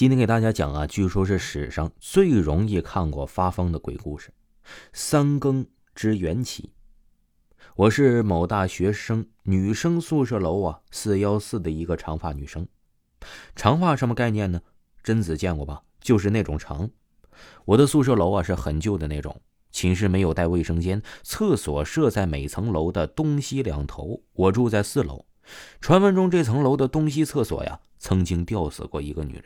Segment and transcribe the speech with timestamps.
[0.00, 4.32] 今天给大家讲啊，据说是史上最容易看过发疯的鬼故事——
[4.94, 6.72] 三更之缘起。
[7.76, 12.66] 我是某大学生女生宿舍楼啊四幺四的一个长发女生。
[13.54, 14.62] 长发什么概念呢？
[15.02, 15.82] 贞子见过吧？
[16.00, 16.88] 就是那种长。
[17.66, 19.38] 我的宿舍楼啊是很旧的那种，
[19.70, 24.22] 寝室没有带卫生间，厕所设在每层楼的东西两头。
[24.32, 25.26] 我住在四楼，
[25.78, 29.44] 传闻中这层楼的东西厕所呀，曾经吊死过一个女人。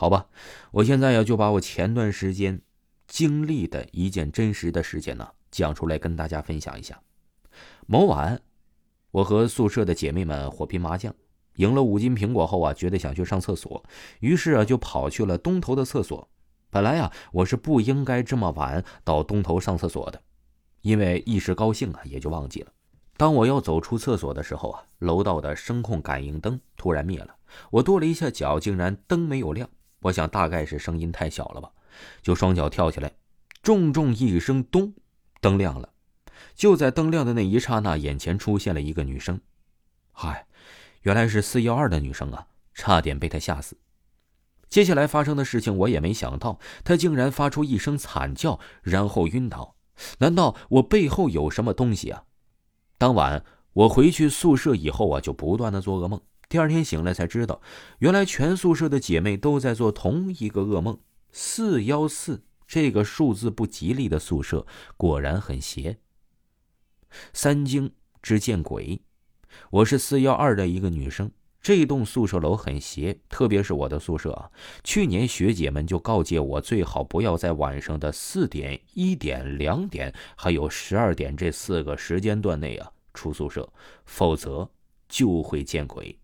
[0.00, 0.28] 好吧，
[0.70, 2.62] 我现在呀就把我前段时间
[3.08, 7.02] 经历的一件真实的事件呢讲出来跟大家分享一下。
[7.84, 8.40] 某晚，
[9.10, 11.12] 我和宿舍的姐妹们火拼麻将，
[11.56, 13.84] 赢了五斤苹果后啊，觉得想去上厕所，
[14.20, 16.28] 于是啊就跑去了东头的厕所。
[16.70, 20.22] 本来啊我是不应该这么晚到东头上厕所的，
[20.82, 22.70] 因为一时高兴啊也就忘记了。
[23.16, 27.34] 当我要走出厕所的时候啊，楼道的声控感应灯突然灭了，
[27.72, 29.68] 我跺了一下脚，竟然灯没有亮。
[30.00, 31.70] 我想大概是声音太小了吧，
[32.22, 33.12] 就双脚跳起来，
[33.62, 34.94] 重重一声咚，
[35.40, 35.90] 灯亮了。
[36.54, 39.40] 就在灯亮的那一刹那，眼前出现了一个女生。
[40.12, 40.46] 嗨，
[41.02, 42.46] 原来是四幺二的女生啊！
[42.74, 43.76] 差点被她吓死。
[44.68, 49.74] 接下来发生的事情我也没想到，她竟然发出一声惨叫，然后晕倒。
[50.18, 52.22] 难道我背后有什么东西啊？
[52.98, 56.20] 当晚我回去宿舍以后啊，就不断的做噩梦。
[56.48, 57.60] 第二天醒来才知道，
[57.98, 60.98] 原来全宿舍的姐妹都在做同一个噩梦。
[61.30, 65.98] 四幺四这个数字不吉利的宿舍果然很邪。
[67.34, 67.90] 三更
[68.22, 69.02] 之见鬼，
[69.70, 71.30] 我是四幺二的一个女生。
[71.60, 74.50] 这栋宿舍楼很邪，特别是我的宿舍啊。
[74.82, 83.70] 去年学姐们就告诫我，最好不要在晚上的四点、一点、两点，还有十二点这四个时间段内啊出宿舍，
[84.06, 84.70] 否则
[85.08, 86.18] 就会见鬼。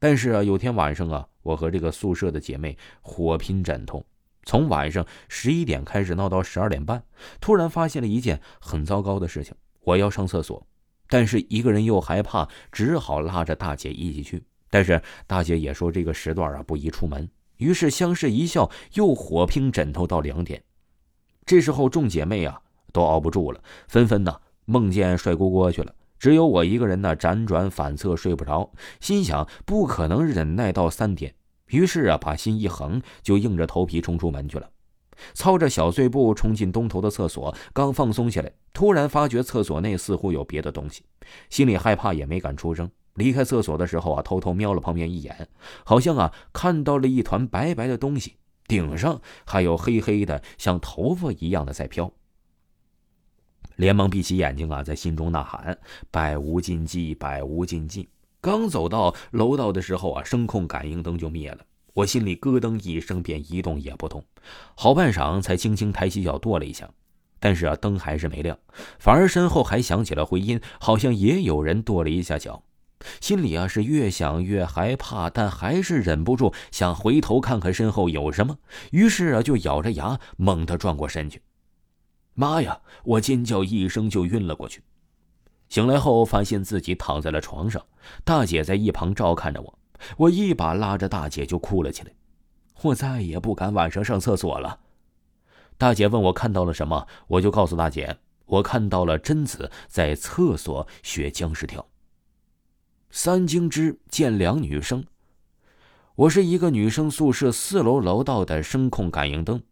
[0.00, 4.04] 但是啊，有天晚上啊，我和这个宿舍的姐妹火拼枕头，
[4.44, 7.04] 从晚上十一点开始闹到十二点半。
[7.38, 10.66] 突然发现了一件很糟糕的事情：我要上厕所，
[11.06, 14.42] 但是一个人又害怕，只好拉着大姐一起去。
[14.70, 17.28] 但是大姐也说这个时段啊不宜出门，
[17.58, 20.62] 于是相视一笑，又火拼枕头到两点。
[21.44, 22.58] 这时候众姐妹啊
[22.90, 25.94] 都熬不住了，纷纷呢梦见帅锅锅去了。
[26.20, 28.70] 只有我一个人呢，辗转反侧睡不着，
[29.00, 31.34] 心想不可能忍耐到三点，
[31.68, 34.68] 于是啊，把心一横，就硬着头皮冲出门去了。
[35.32, 41.02] 操着小碎步冲进东头的厕所，刚放松下来，突然发觉厕所内似乎有别的东西，
[41.48, 42.90] 心里害怕也没敢出声。
[43.14, 45.48] 离开厕所的时候啊，偷偷瞄了旁边一眼，
[45.84, 48.36] 好像啊看到了一团白白的东西，
[48.68, 52.12] 顶上还有黑黑的，像头发一样的在飘。
[53.76, 55.78] 连忙闭起眼睛啊，在心中呐喊
[56.10, 58.08] ：“百无禁忌，百无禁忌。”
[58.42, 61.58] 刚走到楼道的时候啊，声控感应灯就灭了。
[61.92, 64.24] 我心里咯噔一声，便一动也不动。
[64.74, 66.88] 好半晌，才轻轻抬起脚跺了一下，
[67.38, 68.58] 但是啊，灯还是没亮，
[68.98, 72.62] 反而身后还响起了回音，好像也有人跺了一下脚。
[73.20, 78.56] 心里啊是越想越害怕，但还是忍不住想回头看看身后有什么。
[78.92, 81.42] 于是啊，就咬着牙猛地转过身去。
[82.34, 82.80] 妈呀！
[83.04, 84.82] 我尖叫一声就晕了过去。
[85.68, 87.84] 醒来后发现自己躺在了床上，
[88.24, 89.78] 大姐在一旁照看着我。
[90.16, 92.12] 我一把拉着大姐就哭了起来。
[92.82, 94.80] 我再也不敢晚上上厕所了。
[95.76, 101.86] 大姐问我看到了什么，我就告诉大姐，我看到了贞子在厕所学僵尸跳。
[103.10, 105.04] 三更之见两女生。
[106.14, 109.62] 我是一个女生宿舍四楼楼道的声控感应灯。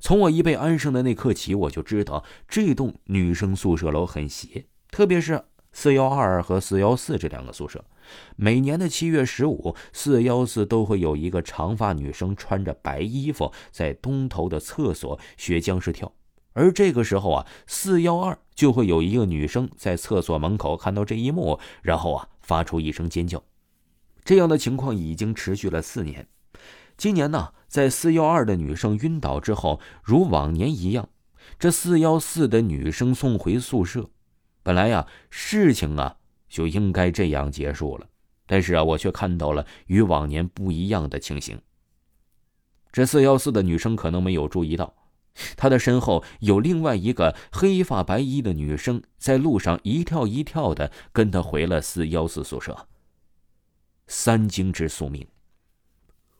[0.00, 7.84] 从我一被安生的那刻起，我就知道这栋女生宿舍楼很邪，特别是四幺二和四幺四这两个宿舍。
[8.36, 16.12] 每年的七月十五，四幺四都会有一个长发女生穿着白衣服在东头的厕所学僵尸跳，
[16.52, 23.42] 而这个时候啊，四幺二就会有一个女生在厕所门口看到这一幕，然后啊发出一声尖叫。
[24.22, 26.28] 这样的情况已经持续了四年。
[26.96, 31.08] 今年呢，在四幺二的女生晕倒之后，如往年一样，
[31.58, 34.08] 这四幺四的女生送回宿舍。
[34.62, 36.16] 本来呀，事情啊
[36.48, 38.06] 就应该这样结束了，
[38.46, 41.60] 但是啊，我却看到了与往年不一样的情形。
[42.92, 44.94] 这四幺四的女生可能没有注意到，
[45.56, 52.86] 她的身后有另外一个黑发白衣的女生，在路上一跳一跳的跟她回了四幺四宿舍。
[54.06, 55.26] 三更之宿命。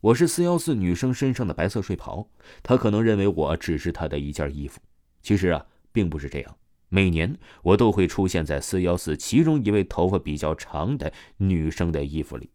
[0.00, 2.26] 我是四幺四女生身上的白色睡袍，
[2.62, 4.80] 她可能认为我只是她的一件衣服，
[5.20, 6.56] 其实啊，并不是这样。
[6.88, 12.48] 每年我都会出现在四幺四其中一位头发比较长的女生的衣服里，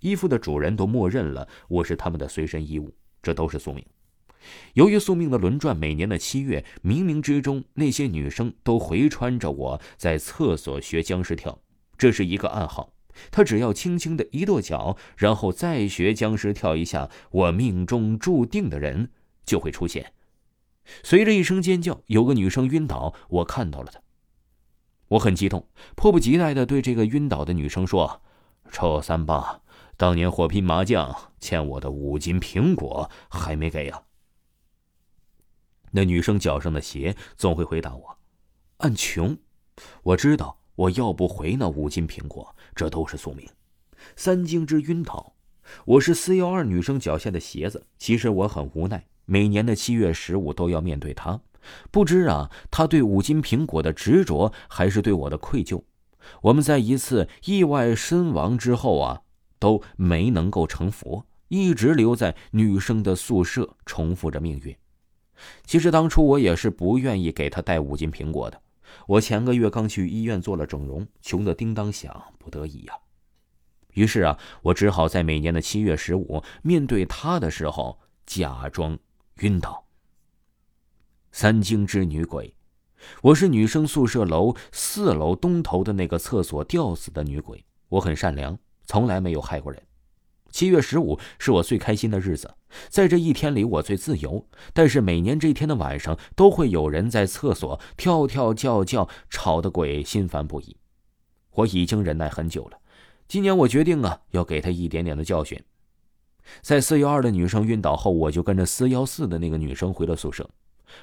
[0.00, 2.92] 衣服的主人都默认了我是他们的随身衣物，
[3.22, 3.86] 这都是宿命。
[4.74, 11.56] 由于宿命的轮转，每年的七月，冥冥之中，那些女生都回穿着我在厕所学僵尸跳，
[11.96, 12.92] 这是一个暗号。
[13.30, 19.10] 他只要轻轻的一跺脚，然后再学僵尸跳一下，我命中注定的人
[19.44, 20.12] 就会出现。
[21.02, 24.00] 随着一声尖叫，有个女生晕倒，我看到了她。
[25.08, 28.22] 我很激动，迫不及待的对这个晕倒的女生说
[28.72, 29.60] ：“臭三八，
[29.96, 34.04] 当年火拼麻将欠我的五斤苹果还没给啊！”
[35.92, 38.18] 那女生脚上的鞋总会回答我
[38.78, 39.36] ：“俺穷。”
[40.02, 43.48] 我知道我要不回那五斤苹果，这都是宿命。
[44.16, 45.34] 三经之晕倒，
[45.84, 47.86] 我是四幺二女生脚下的鞋子。
[47.98, 51.40] 其实我很无奈，每年的七月十五都要面对她。
[51.92, 55.80] 不知啊，她对五斤苹果的执着，还是对我的愧疚？
[56.40, 59.20] 我们在一次意外身亡之后啊，
[59.60, 64.74] 都没能够成佛，一直留在女生的宿舍，重复着命运。
[65.64, 68.60] 其实当初我也是不愿意给他带五斤苹果的。
[69.06, 72.94] 我前个月刚去医院做了整容，穷得叮当响，不得已呀。
[73.94, 78.98] 于是啊，我只好在每年的七月十五面对他的时候假装
[79.40, 79.84] 晕倒。
[81.30, 82.54] 三经之女鬼，
[83.22, 87.64] 我是女生宿舍楼四楼东头的那个厕所吊死的女鬼。
[87.88, 89.82] 我很善良，从来没有害过人。
[90.52, 92.54] 七月十五是我最开心的日子，
[92.88, 94.46] 在这一天里我最自由。
[94.72, 100.76] 但是每年这一天的晚上，都会有人在厕所跳跳叫叫，吵得鬼心烦不已。
[101.54, 102.78] 我已经忍耐很久了，
[103.26, 105.60] 今年我决定啊，要给他一点点的教训。
[106.60, 110.48] 在四幺二的女生晕倒后，我就跟着四幺四的那个女生回了宿舍。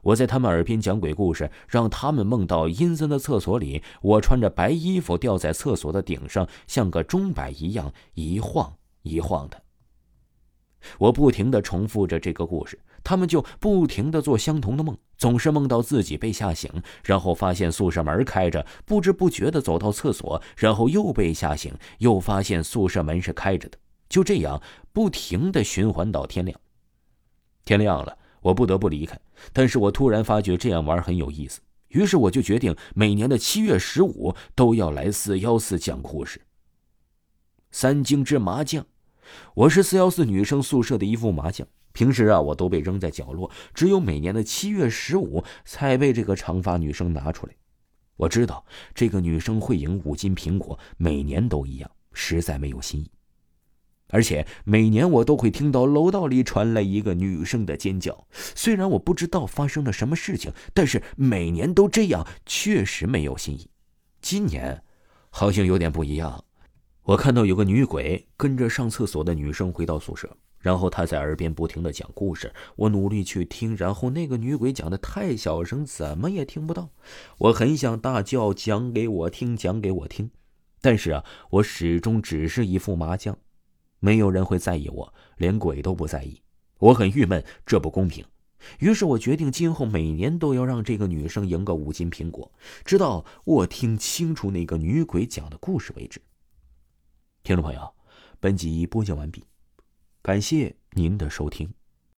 [0.00, 8.76] 我在他们耳边讲鬼故事，让他们梦到阴森的厕所里，我穿着白衣服吊在厕所的顶上，像个钟摆一样一晃。
[9.04, 9.62] 一晃的，
[10.98, 16.70] 我不停的重复着这个故事，他们就不停的做相同的梦，总是梦到自己被吓醒，
[17.04, 23.78] 然后发现宿舍门开着，不知不觉的走到厕所，然后又被吓醒，又发现宿舍门是开着的，
[24.08, 24.60] 就这样
[24.92, 26.58] 不停的循环到天亮。
[27.66, 29.20] 天亮了，我不得不离开，
[29.52, 36.40] 但是我突然发觉这样玩很有意思，于是我就决定每年的七月十五都要来四幺四讲故事。
[37.70, 38.86] 三精之麻将。
[39.54, 47.54] 我是四幺四女生宿舍的一副麻将，平时啊我都被扔在角落，只有每年的七月十五才被这个长发女生拿出来。
[48.16, 48.64] 我知道
[48.94, 53.10] 这个女生会赢五斤苹果，每年都一样，实在没有新意。
[54.10, 63.68] 而且每年我都会听到楼道里传来一个女生的尖叫，虽然我不知道发生了什么事情，但是每年都这样，确实没有新意。
[64.20, 64.84] 今年
[65.30, 66.44] 好像有点不一样。
[67.04, 72.50] 我看到有个女鬼跟着上厕所的女生回到宿舍，然后她在耳边不停的讲故事。
[72.76, 76.88] 我努力去听，然后那个女鬼讲的太小声，怎么也听不到。
[77.36, 80.30] 我很想大叫讲给我听，讲给我听，
[80.80, 83.36] 但是啊，我始终只是一副麻将，
[84.00, 86.40] 没有人会在意我，连鬼都不在意。
[86.78, 88.24] 我很郁闷，这不公平。
[88.78, 92.50] 于是我决定今后每年都要让这个女生赢个五斤苹果，
[92.82, 96.18] 直到我听清楚那个女鬼讲的故事为止。
[97.44, 97.94] 听众朋友，
[98.40, 99.44] 本集播讲完毕，
[100.22, 101.70] 感谢您的收听。